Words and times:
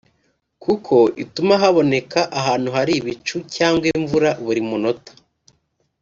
kuko 0.63 0.95
ituma 1.23 1.53
haboneka 1.61 2.19
ahantu 2.39 2.69
hari 2.75 2.91
ibicu 2.99 3.37
cyangwa 3.55 3.85
imvura 3.97 4.29
buri 4.45 4.61
munota 4.69 5.11